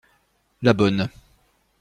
[0.63, 1.11] La bonne.